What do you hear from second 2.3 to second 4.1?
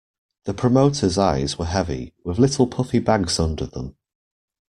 little puffy bags under them.